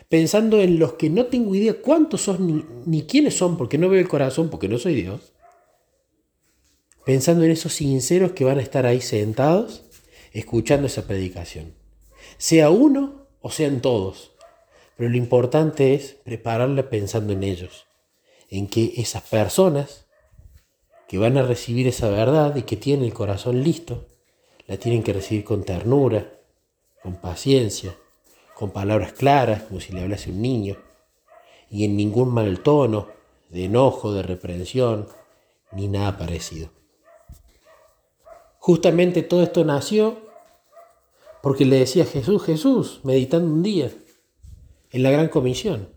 pensando 0.09 0.59
en 0.59 0.79
los 0.79 0.93
que 0.93 1.09
no 1.09 1.27
tengo 1.27 1.55
idea 1.55 1.81
cuántos 1.81 2.21
son 2.23 2.47
ni, 2.47 2.65
ni 2.85 3.03
quiénes 3.03 3.37
son, 3.37 3.57
porque 3.57 3.77
no 3.77 3.89
veo 3.89 4.01
el 4.01 4.07
corazón, 4.07 4.49
porque 4.49 4.67
no 4.67 4.77
soy 4.77 4.95
Dios. 4.95 5.33
Pensando 7.05 7.45
en 7.45 7.51
esos 7.51 7.73
sinceros 7.73 8.33
que 8.33 8.43
van 8.43 8.59
a 8.59 8.61
estar 8.61 8.85
ahí 8.85 9.01
sentados 9.01 9.83
escuchando 10.33 10.87
esa 10.87 11.07
predicación. 11.07 11.73
Sea 12.37 12.69
uno 12.69 13.27
o 13.41 13.51
sean 13.51 13.81
todos. 13.81 14.31
Pero 14.97 15.09
lo 15.09 15.17
importante 15.17 15.93
es 15.93 16.17
prepararla 16.23 16.89
pensando 16.89 17.33
en 17.33 17.43
ellos. 17.43 17.85
En 18.49 18.67
que 18.67 18.93
esas 18.97 19.23
personas 19.23 20.07
que 21.07 21.17
van 21.17 21.37
a 21.37 21.43
recibir 21.43 21.87
esa 21.87 22.09
verdad 22.09 22.55
y 22.55 22.63
que 22.63 22.77
tienen 22.77 23.05
el 23.05 23.13
corazón 23.13 23.63
listo, 23.63 24.07
la 24.67 24.77
tienen 24.77 25.03
que 25.03 25.13
recibir 25.13 25.43
con 25.43 25.63
ternura, 25.63 26.39
con 27.01 27.15
paciencia, 27.15 27.95
con 28.59 28.71
palabras 28.71 29.13
claras, 29.13 29.63
como 29.63 29.79
si 29.79 29.93
le 29.93 30.01
hablase 30.01 30.31
un 30.31 30.41
niño, 30.41 30.75
y 31.69 31.85
en 31.85 31.95
ningún 31.95 32.33
mal 32.33 32.59
tono, 32.59 33.07
de 33.47 33.63
enojo, 33.63 34.11
de 34.11 34.21
reprensión, 34.21 35.07
ni 35.71 35.87
nada 35.87 36.17
parecido. 36.17 36.69
Justamente 38.57 39.23
todo 39.23 39.43
esto 39.43 39.63
nació 39.63 40.17
porque 41.41 41.63
le 41.63 41.77
decía 41.77 42.03
Jesús, 42.03 42.43
Jesús, 42.43 42.99
meditando 43.03 43.49
un 43.49 43.63
día 43.63 43.93
en 44.91 45.03
la 45.03 45.11
gran 45.11 45.29
comisión. 45.29 45.87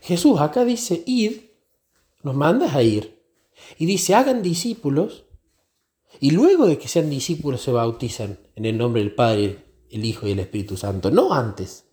Jesús 0.00 0.40
acá 0.40 0.64
dice, 0.64 1.02
id, 1.06 1.38
nos 2.22 2.36
mandas 2.36 2.76
a 2.76 2.84
ir. 2.84 3.20
Y 3.78 3.86
dice, 3.86 4.14
hagan 4.14 4.42
discípulos 4.42 5.24
y 6.20 6.30
luego 6.30 6.66
de 6.66 6.78
que 6.78 6.86
sean 6.86 7.10
discípulos 7.10 7.62
se 7.62 7.72
bautizan 7.72 8.38
en 8.54 8.64
el 8.64 8.78
nombre 8.78 9.02
del 9.02 9.12
Padre, 9.12 9.64
el 9.90 10.04
Hijo 10.04 10.28
y 10.28 10.30
el 10.30 10.38
Espíritu 10.38 10.76
Santo, 10.76 11.10
no 11.10 11.34
antes. 11.34 11.85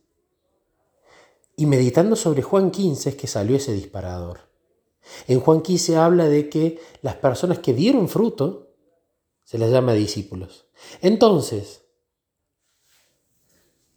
Y 1.55 1.65
meditando 1.65 2.15
sobre 2.15 2.41
Juan 2.41 2.71
15 2.71 3.09
es 3.09 3.15
que 3.15 3.27
salió 3.27 3.55
ese 3.55 3.73
disparador. 3.73 4.39
En 5.27 5.39
Juan 5.39 5.61
15 5.61 5.97
habla 5.97 6.27
de 6.27 6.49
que 6.49 6.79
las 7.01 7.15
personas 7.15 7.59
que 7.59 7.73
dieron 7.73 8.09
fruto 8.09 8.71
se 9.43 9.57
las 9.57 9.69
llama 9.69 9.93
discípulos. 9.93 10.65
Entonces, 11.01 11.83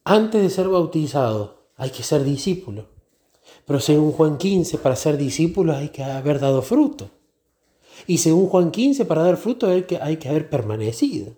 antes 0.04 0.42
de 0.42 0.50
ser 0.50 0.68
bautizado 0.68 1.70
hay 1.76 1.90
que 1.90 2.02
ser 2.02 2.24
discípulo. 2.24 2.88
Pero 3.64 3.80
según 3.80 4.12
Juan 4.12 4.38
15, 4.38 4.78
para 4.78 4.96
ser 4.96 5.16
discípulo 5.16 5.74
hay 5.74 5.88
que 5.90 6.02
haber 6.02 6.40
dado 6.40 6.62
fruto. 6.62 7.10
Y 8.06 8.18
según 8.18 8.48
Juan 8.48 8.70
15, 8.70 9.04
para 9.04 9.22
dar 9.22 9.36
fruto 9.36 9.68
hay 9.68 9.84
que, 9.84 9.98
hay 9.98 10.18
que 10.18 10.28
haber 10.28 10.50
permanecido. 10.50 11.36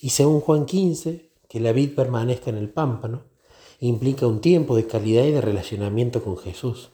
Y 0.00 0.10
según 0.10 0.40
Juan 0.40 0.66
15, 0.66 1.32
que 1.48 1.60
la 1.60 1.72
vid 1.72 1.94
permanezca 1.94 2.50
en 2.50 2.56
el 2.56 2.70
pámpano, 2.70 3.24
implica 3.88 4.26
un 4.26 4.40
tiempo 4.40 4.76
de 4.76 4.86
calidad 4.86 5.24
y 5.24 5.32
de 5.32 5.40
relacionamiento 5.40 6.22
con 6.22 6.36
Jesús. 6.36 6.90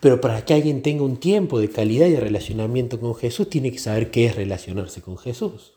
Pero 0.00 0.20
para 0.20 0.44
que 0.44 0.54
alguien 0.54 0.82
tenga 0.82 1.02
un 1.02 1.16
tiempo 1.16 1.58
de 1.58 1.70
calidad 1.70 2.06
y 2.06 2.12
de 2.12 2.20
relacionamiento 2.20 3.00
con 3.00 3.14
Jesús, 3.14 3.48
tiene 3.48 3.72
que 3.72 3.78
saber 3.78 4.10
qué 4.10 4.26
es 4.26 4.36
relacionarse 4.36 5.00
con 5.00 5.16
Jesús. 5.16 5.74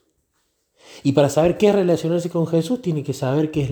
Y 1.04 1.14
para 1.14 1.30
saber 1.30 1.58
qué 1.58 1.70
es 1.70 1.76
relacionarse 1.76 2.30
con 2.30 2.48
Jesús, 2.48 2.82
tiene 2.82 3.04
que 3.04 3.14
saber 3.14 3.52
que 3.52 3.62
es 3.62 3.72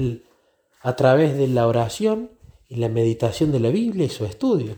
a 0.81 0.95
través 0.95 1.37
de 1.37 1.47
la 1.47 1.67
oración 1.67 2.31
y 2.67 2.75
la 2.75 2.89
meditación 2.89 3.51
de 3.51 3.59
la 3.59 3.69
Biblia 3.69 4.05
y 4.05 4.09
su 4.09 4.25
estudio. 4.25 4.77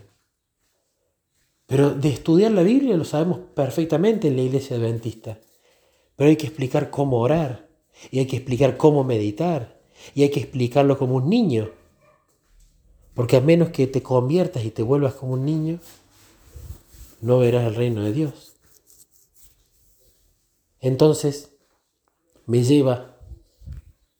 Pero 1.68 1.92
de 1.92 2.10
estudiar 2.10 2.52
la 2.52 2.64
Biblia 2.64 2.96
lo 2.98 3.04
sabemos 3.04 3.40
perfectamente 3.54 4.30
en 4.30 4.38
la 4.38 4.42
iglesia 4.42 4.78
adventista. 4.78 5.40
Pero 6.16 6.30
hay 6.30 6.38
que 6.38 6.48
explicar 6.48 6.90
cómo 6.90 7.20
orar, 7.20 7.70
y 8.10 8.20
hay 8.20 8.26
que 8.26 8.38
explicar 8.38 8.78
cómo 8.78 9.04
meditar, 9.04 9.77
y 10.14 10.24
hay 10.24 10.32
que 10.32 10.40
explicarlo 10.40 10.98
como 10.98 11.16
un 11.16 11.30
niño. 11.30 11.72
Porque 13.14 13.38
a 13.38 13.42
menos 13.42 13.70
que 13.70 13.88
te 13.88 14.04
conviertas 14.04 14.64
y 14.64 14.72
te 14.72 14.84
vuelvas 14.84 15.16
como 15.16 15.34
un 15.34 15.46
niño, 15.46 15.80
no 17.22 17.40
verás 17.40 17.66
el 17.66 17.76
reino 17.76 18.04
de 18.04 18.14
Dios. 18.14 18.54
Entonces, 20.80 21.52
me 22.46 22.64
lleva 22.64 23.18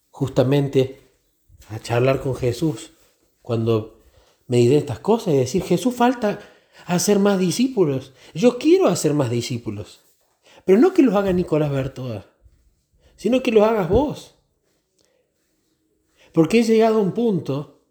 justamente 0.10 1.00
a 1.70 1.80
charlar 1.80 2.22
con 2.22 2.36
Jesús 2.36 2.92
cuando 3.42 4.00
me 4.48 4.58
diré 4.58 4.78
estas 4.78 5.00
cosas 5.00 5.34
y 5.34 5.38
decir, 5.38 5.64
Jesús 5.64 5.94
falta 5.94 6.40
hacer 6.86 7.20
más 7.20 7.38
discípulos. 7.38 8.14
Yo 8.34 8.58
quiero 8.58 8.88
hacer 8.88 9.14
más 9.14 9.30
discípulos. 9.30 10.02
Pero 10.66 10.80
no 10.80 10.94
que 10.94 11.04
los 11.04 11.16
haga 11.16 11.32
Nicolás 11.34 11.72
Bertoa, 11.72 12.26
sino 13.16 13.42
que 13.42 13.52
los 13.52 13.64
hagas 13.64 13.90
vos. 13.90 14.37
Porque 16.38 16.60
he 16.60 16.64
llegado 16.64 17.00
a 17.00 17.02
un 17.02 17.14
punto 17.14 17.82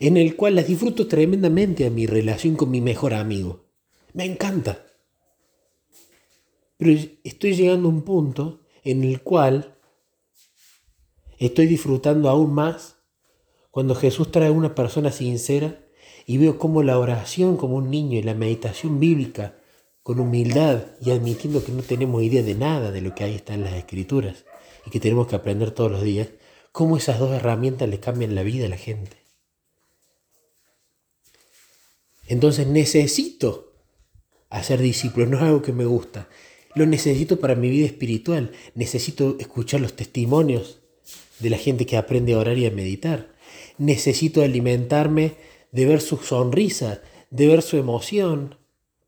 en 0.00 0.16
el 0.16 0.34
cual 0.34 0.56
las 0.56 0.66
disfruto 0.66 1.06
tremendamente 1.06 1.86
a 1.86 1.90
mi 1.90 2.04
relación 2.04 2.56
con 2.56 2.68
mi 2.68 2.80
mejor 2.80 3.14
amigo. 3.14 3.66
Me 4.12 4.24
encanta. 4.24 4.84
Pero 6.78 7.00
estoy 7.22 7.54
llegando 7.54 7.86
a 7.86 7.92
un 7.92 8.02
punto 8.02 8.62
en 8.82 9.04
el 9.04 9.22
cual 9.22 9.78
estoy 11.38 11.68
disfrutando 11.68 12.28
aún 12.28 12.54
más 12.54 12.96
cuando 13.70 13.94
Jesús 13.94 14.32
trae 14.32 14.48
a 14.48 14.50
una 14.50 14.74
persona 14.74 15.12
sincera 15.12 15.84
y 16.26 16.38
veo 16.38 16.58
cómo 16.58 16.82
la 16.82 16.98
oración 16.98 17.56
como 17.56 17.76
un 17.76 17.88
niño 17.88 18.18
y 18.18 18.22
la 18.22 18.34
meditación 18.34 18.98
bíblica 18.98 19.54
con 20.02 20.18
humildad 20.18 20.86
y 21.00 21.12
admitiendo 21.12 21.64
que 21.64 21.70
no 21.70 21.82
tenemos 21.82 22.20
idea 22.24 22.42
de 22.42 22.56
nada 22.56 22.90
de 22.90 23.00
lo 23.00 23.14
que 23.14 23.22
ahí 23.22 23.36
está 23.36 23.54
en 23.54 23.62
las 23.62 23.74
escrituras 23.74 24.44
y 24.84 24.90
que 24.90 24.98
tenemos 24.98 25.28
que 25.28 25.36
aprender 25.36 25.70
todos 25.70 25.92
los 25.92 26.02
días, 26.02 26.30
cómo 26.72 26.96
esas 26.96 27.18
dos 27.18 27.32
herramientas 27.32 27.88
le 27.88 28.00
cambian 28.00 28.34
la 28.34 28.42
vida 28.42 28.66
a 28.66 28.68
la 28.68 28.76
gente. 28.76 29.16
Entonces 32.26 32.66
necesito 32.66 33.72
hacer 34.50 34.80
discípulos, 34.80 35.28
no 35.28 35.36
es 35.38 35.42
algo 35.42 35.62
que 35.62 35.72
me 35.72 35.84
gusta, 35.84 36.28
lo 36.74 36.86
necesito 36.86 37.40
para 37.40 37.56
mi 37.56 37.70
vida 37.70 37.86
espiritual, 37.86 38.52
necesito 38.74 39.36
escuchar 39.40 39.80
los 39.80 39.94
testimonios 39.94 40.80
de 41.40 41.50
la 41.50 41.58
gente 41.58 41.86
que 41.86 41.96
aprende 41.96 42.34
a 42.34 42.38
orar 42.38 42.56
y 42.56 42.66
a 42.66 42.70
meditar, 42.70 43.32
necesito 43.78 44.42
alimentarme 44.42 45.34
de 45.72 45.86
ver 45.86 46.00
su 46.00 46.18
sonrisa, 46.18 47.02
de 47.30 47.48
ver 47.48 47.62
su 47.62 47.76
emoción, 47.76 48.56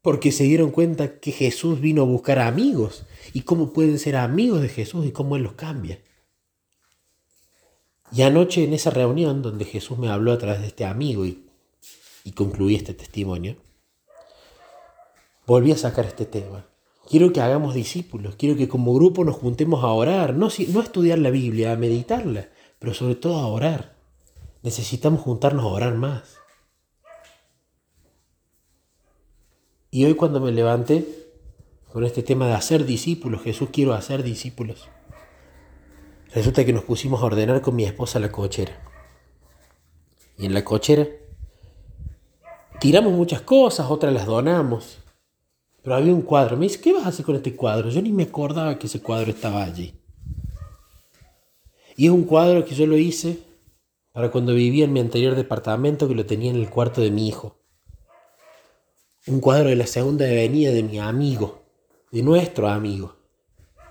porque 0.01 0.33
se 0.33 0.45
dieron 0.45 0.73
cuenta 0.73 1.21
que 1.21 1.31
Jesús 1.31 1.81
vino 1.81 2.03
a 2.03 2.07
buscar 2.07 2.41
amigos 2.41 3.05
y 3.33 3.43
cómo 3.43 3.73
pueden 3.73 4.01
ser 4.01 4.17
amigos 4.17 4.61
de 4.63 4.69
Jesús 4.69 5.07
y 5.07 5.13
cómo 5.13 5.37
Él 5.37 5.45
los 5.45 5.53
cambia. 5.53 6.01
Y 8.15 8.23
anoche 8.23 8.65
en 8.65 8.75
esa 8.75 8.91
reunión 8.91 9.41
donde 9.41 9.65
Jesús 9.65 9.99
me 9.99 10.11
habló 10.11 10.33
a 10.33 10.39
través 10.39 10.61
de 10.61 10.67
este 10.67 10.85
amigo 10.85 11.25
y, 11.25 11.43
concluí 12.35 12.75
este 12.75 12.93
testimonio, 12.93 13.57
volví 15.47 15.73
a 15.73 15.79
sacar 15.79 16.05
este 16.05 16.27
tema. 16.27 16.67
Quiero 17.09 17.33
que 17.33 17.41
hagamos 17.41 17.75
discípulos, 17.75 18.37
quiero 18.37 18.57
que 18.57 18.69
como 18.69 18.95
grupo 18.95 19.25
nos 19.25 19.37
juntemos 19.37 19.83
a 19.83 19.89
orar, 19.89 20.35
no, 20.35 20.49
no 20.69 20.81
a 20.81 20.85
estudiar 20.85 21.19
la 21.19 21.31
Biblia, 21.31 21.73
a 21.73 21.77
meditarla, 21.77 22.49
pero 22.79 22.93
sobre 22.93 23.15
todo 23.15 23.39
a 23.39 23.47
orar. 23.47 23.97
Necesitamos 24.63 25.23
juntarnos 25.23 25.65
a 25.65 25.69
orar 25.69 25.95
más. 25.95 26.37
Y 29.91 30.05
hoy 30.05 30.15
cuando 30.15 30.41
me 30.41 30.53
levanté 30.53 31.07
con 31.93 32.05
este 32.05 32.23
tema 32.23 32.47
de 32.47 32.55
hacer 32.55 32.85
discípulos, 32.85 33.43
Jesús 33.43 33.71
quiero 33.73 33.95
hacer 33.95 34.23
discípulos, 34.23 34.89
resulta 36.35 36.65
que 36.65 36.73
nos 36.73 36.85
pusimos 36.85 37.23
a 37.23 37.27
ordenar 37.27 37.61
con 37.61 37.77
mi 37.77 37.85
esposa 37.85 38.19
la 38.19 38.33
cochera. 38.33 38.81
y 40.39 40.47
en 40.47 40.55
la 40.55 40.65
cochera. 40.65 41.07
Tiramos 42.81 43.13
muchas 43.13 43.43
cosas, 43.43 43.91
otras 43.91 44.13
las 44.13 44.27
donamos. 44.27 44.99
Pero 45.83 45.97
había 45.97 46.13
un 46.13 46.23
cuadro. 46.23 46.57
Me 46.57 46.67
dice, 46.67 46.81
¿qué 46.81 46.93
vas 46.93 47.05
a 47.05 47.09
hacer 47.09 47.25
con 47.25 47.37
este 47.37 47.55
cuadro? 47.55 47.91
Yo 47.91 48.03
ni 48.03 48.11
me 48.11 48.25
acordaba 48.25 48.79
que 48.79 48.87
ese 48.87 49.01
cuadro 49.01 49.31
estaba 49.31 49.63
allí. 49.63 49.95
Y 51.97 52.07
es 52.07 52.13
un 52.13 52.25
cuadro 52.25 52.65
que 52.65 52.75
yo 52.75 52.87
lo 52.87 52.97
hice 52.97 53.39
para 54.13 54.31
cuando 54.31 54.55
vivía 54.55 54.85
en 54.85 54.93
mi 54.93 55.01
anterior 55.01 55.35
departamento 55.35 56.09
que 56.09 56.15
lo 56.15 56.27
tenía 56.27 56.51
en 56.51 56.57
el 56.57 56.71
cuarto 56.71 57.01
de 57.01 57.11
mi 57.11 57.29
hijo. 57.29 57.59
Un 59.27 59.41
cuadro 59.41 59.69
de 59.69 59.77
la 59.77 59.87
segunda 59.87 60.25
avenida 60.25 60.73
de 60.73 60.83
mi 60.83 60.99
amigo, 60.99 61.63
de 62.11 62.23
nuestro 62.23 62.69
amigo, 62.69 63.17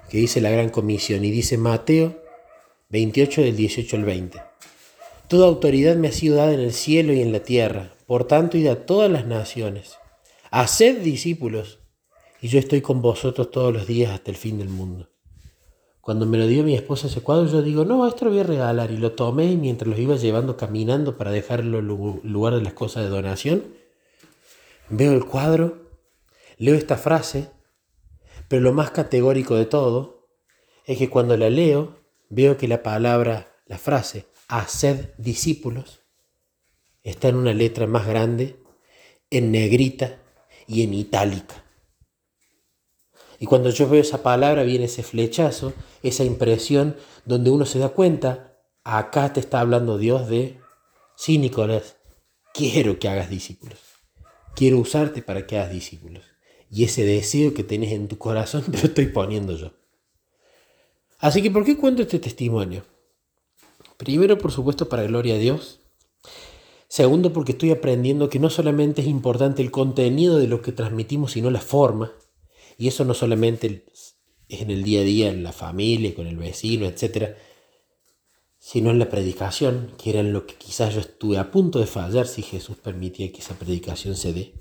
que 0.09 0.17
dice 0.17 0.41
la 0.41 0.49
gran 0.49 0.69
comisión 0.69 1.23
y 1.23 1.31
dice 1.31 1.57
Mateo 1.57 2.20
28 2.91 3.43
del 3.43 3.55
18 3.55 3.95
al 3.95 4.03
20. 4.03 4.41
Toda 5.29 5.47
autoridad 5.47 5.95
me 5.95 6.09
ha 6.09 6.11
sido 6.11 6.35
dada 6.35 6.53
en 6.53 6.59
el 6.59 6.73
cielo 6.73 7.13
y 7.13 7.21
en 7.21 7.31
la 7.31 7.41
tierra, 7.41 7.93
por 8.05 8.25
tanto 8.25 8.57
id 8.57 8.67
a 8.67 8.85
todas 8.85 9.09
las 9.09 9.25
naciones. 9.25 9.95
Haced 10.49 10.99
discípulos, 10.99 11.79
y 12.41 12.49
yo 12.49 12.59
estoy 12.59 12.81
con 12.81 13.01
vosotros 13.01 13.49
todos 13.49 13.73
los 13.73 13.87
días 13.87 14.11
hasta 14.11 14.29
el 14.29 14.35
fin 14.35 14.57
del 14.57 14.67
mundo. 14.67 15.09
Cuando 16.01 16.25
me 16.25 16.37
lo 16.37 16.47
dio 16.47 16.63
mi 16.63 16.75
esposa 16.75 17.07
ese 17.07 17.21
cuadro, 17.21 17.47
yo 17.47 17.61
digo, 17.61 17.85
no, 17.85 18.05
esto 18.05 18.25
lo 18.25 18.31
voy 18.31 18.41
a 18.41 18.43
regalar. 18.43 18.91
Y 18.91 18.97
lo 18.97 19.13
tomé 19.13 19.45
y 19.45 19.55
mientras 19.55 19.87
los 19.87 19.97
iba 19.97 20.17
llevando 20.17 20.57
caminando 20.57 21.15
para 21.15 21.31
dejarlo 21.31 21.79
en 21.79 21.87
lugar 21.87 22.55
de 22.55 22.61
las 22.61 22.73
cosas 22.73 23.03
de 23.03 23.09
donación, 23.09 23.63
veo 24.89 25.13
el 25.13 25.23
cuadro, 25.25 25.77
leo 26.57 26.75
esta 26.75 26.97
frase, 26.97 27.51
pero 28.49 28.61
lo 28.61 28.73
más 28.73 28.91
categórico 28.91 29.55
de 29.55 29.65
todo 29.65 30.27
es 30.85 30.97
que 30.97 31.09
cuando 31.09 31.37
la 31.37 31.49
leo, 31.49 32.00
veo 32.31 32.57
que 32.57 32.67
la 32.67 32.81
palabra, 32.81 33.61
la 33.67 33.77
frase, 33.77 34.25
haced 34.47 35.11
discípulos, 35.17 36.01
está 37.03 37.27
en 37.27 37.35
una 37.35 37.53
letra 37.53 37.85
más 37.87 38.07
grande, 38.07 38.57
en 39.29 39.51
negrita 39.51 40.21
y 40.67 40.83
en 40.83 40.93
itálica. 40.93 41.63
Y 43.37 43.45
cuando 43.45 43.69
yo 43.69 43.89
veo 43.89 44.01
esa 44.01 44.23
palabra 44.23 44.63
viene 44.63 44.85
ese 44.85 45.03
flechazo, 45.03 45.73
esa 46.03 46.23
impresión 46.23 46.95
donde 47.25 47.49
uno 47.49 47.65
se 47.65 47.79
da 47.79 47.89
cuenta, 47.89 48.59
acá 48.83 49.33
te 49.33 49.39
está 49.39 49.59
hablando 49.59 49.97
Dios 49.97 50.29
de, 50.29 50.59
sí 51.15 51.37
Nicolás, 51.37 51.97
quiero 52.53 52.97
que 52.97 53.09
hagas 53.09 53.29
discípulos, 53.29 53.79
quiero 54.55 54.77
usarte 54.77 55.21
para 55.21 55.45
que 55.45 55.57
hagas 55.57 55.71
discípulos. 55.71 56.23
Y 56.69 56.85
ese 56.85 57.03
deseo 57.03 57.53
que 57.53 57.63
tenés 57.65 57.91
en 57.91 58.07
tu 58.07 58.17
corazón 58.17 58.63
te 58.71 58.77
lo 58.77 58.85
estoy 58.85 59.07
poniendo 59.07 59.57
yo. 59.57 59.80
Así 61.21 61.43
que, 61.43 61.51
¿por 61.51 61.63
qué 61.63 61.77
cuento 61.77 62.01
este 62.01 62.17
testimonio? 62.17 62.83
Primero, 63.97 64.39
por 64.39 64.51
supuesto, 64.51 64.89
para 64.89 65.03
gloria 65.03 65.35
a 65.35 65.37
Dios. 65.37 65.79
Segundo, 66.87 67.31
porque 67.31 67.51
estoy 67.51 67.69
aprendiendo 67.69 68.27
que 68.27 68.39
no 68.39 68.49
solamente 68.49 69.01
es 69.01 69.07
importante 69.07 69.61
el 69.61 69.69
contenido 69.69 70.39
de 70.39 70.47
lo 70.47 70.63
que 70.63 70.71
transmitimos, 70.71 71.33
sino 71.33 71.51
la 71.51 71.61
forma. 71.61 72.11
Y 72.77 72.87
eso 72.87 73.05
no 73.05 73.13
solamente 73.13 73.85
es 74.49 74.61
en 74.61 74.71
el 74.71 74.83
día 74.83 75.01
a 75.01 75.03
día, 75.03 75.29
en 75.29 75.43
la 75.43 75.51
familia, 75.51 76.15
con 76.15 76.25
el 76.25 76.37
vecino, 76.37 76.87
etc., 76.87 77.35
sino 78.57 78.89
en 78.89 78.99
la 78.99 79.09
predicación, 79.09 79.93
que 79.97 80.09
era 80.09 80.19
en 80.19 80.33
lo 80.33 80.45
que 80.45 80.55
quizás 80.55 80.95
yo 80.95 81.01
estuve 81.01 81.37
a 81.37 81.51
punto 81.51 81.79
de 81.79 81.85
fallar 81.85 82.27
si 82.27 82.41
Jesús 82.41 82.77
permitía 82.77 83.31
que 83.31 83.39
esa 83.39 83.57
predicación 83.57 84.15
se 84.15 84.33
dé. 84.33 84.53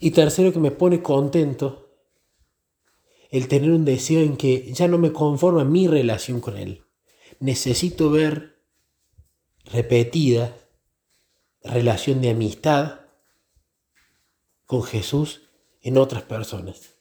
Y 0.00 0.10
tercero, 0.12 0.52
que 0.52 0.58
me 0.58 0.70
pone 0.70 1.02
contento 1.02 1.83
el 3.34 3.48
tener 3.48 3.72
un 3.72 3.84
deseo 3.84 4.20
en 4.20 4.36
que 4.36 4.72
ya 4.72 4.86
no 4.86 4.96
me 4.96 5.12
conforma 5.12 5.64
mi 5.64 5.88
relación 5.88 6.40
con 6.40 6.56
Él. 6.56 6.84
Necesito 7.40 8.08
ver 8.08 8.62
repetida 9.64 10.56
relación 11.64 12.20
de 12.20 12.30
amistad 12.30 13.00
con 14.66 14.84
Jesús 14.84 15.50
en 15.80 15.98
otras 15.98 16.22
personas, 16.22 16.94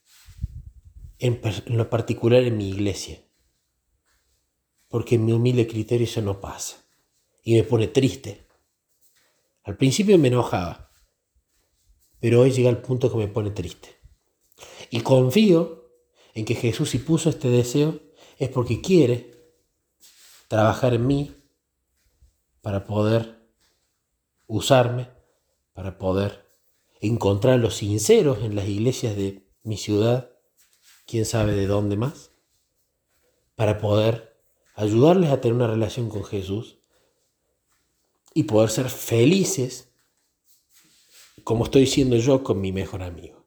en, 1.19 1.39
lo 1.67 1.91
particular 1.91 2.41
en 2.41 2.57
mi 2.57 2.67
iglesia, 2.67 3.23
porque 4.87 5.15
en 5.15 5.25
mi 5.25 5.33
humilde 5.33 5.67
criterio 5.67 6.05
eso 6.05 6.23
no 6.23 6.41
pasa 6.41 6.83
y 7.43 7.53
me 7.53 7.63
pone 7.63 7.89
triste. 7.89 8.47
Al 9.61 9.77
principio 9.77 10.17
me 10.17 10.29
enojaba, 10.29 10.89
pero 12.19 12.41
hoy 12.41 12.49
llega 12.49 12.71
el 12.71 12.79
punto 12.79 13.11
que 13.11 13.19
me 13.19 13.27
pone 13.27 13.51
triste. 13.51 13.89
Y 14.89 15.01
confío 15.01 15.82
en 16.33 16.45
que 16.45 16.55
Jesús 16.55 16.89
si 16.89 16.99
puso 16.99 17.29
este 17.29 17.49
deseo 17.49 17.99
es 18.37 18.49
porque 18.49 18.81
quiere 18.81 19.33
trabajar 20.47 20.93
en 20.93 21.07
mí 21.07 21.35
para 22.61 22.85
poder 22.85 23.47
usarme, 24.47 25.09
para 25.73 25.97
poder 25.97 26.45
encontrar 27.01 27.59
los 27.59 27.75
sinceros 27.75 28.39
en 28.43 28.55
las 28.55 28.67
iglesias 28.67 29.15
de 29.15 29.45
mi 29.63 29.77
ciudad, 29.77 30.31
quién 31.05 31.25
sabe 31.25 31.53
de 31.53 31.67
dónde 31.67 31.97
más, 31.97 32.31
para 33.55 33.79
poder 33.79 34.39
ayudarles 34.75 35.29
a 35.31 35.41
tener 35.41 35.55
una 35.55 35.67
relación 35.67 36.09
con 36.09 36.23
Jesús 36.23 36.77
y 38.33 38.43
poder 38.43 38.69
ser 38.69 38.89
felices 38.89 39.89
como 41.43 41.65
estoy 41.65 41.85
siendo 41.87 42.15
yo 42.15 42.43
con 42.43 42.61
mi 42.61 42.71
mejor 42.71 43.03
amigo. 43.03 43.42